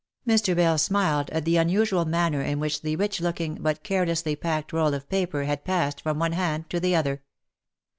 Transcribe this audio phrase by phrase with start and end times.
[0.27, 0.55] Mr.
[0.55, 4.95] Bell smiled at the unusual manner in which the rich looking, but carelessly packed roll
[4.95, 7.21] of paper had passed from one hand to the other.